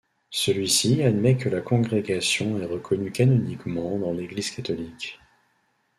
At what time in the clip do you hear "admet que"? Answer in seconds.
1.03-1.47